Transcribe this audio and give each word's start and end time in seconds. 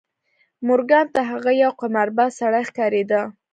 مورګان 0.65 1.05
ته 1.13 1.21
هغه 1.31 1.51
یو 1.63 1.71
قمارباز 1.81 2.31
سړی 2.39 2.61
ښکارېده 2.69 3.21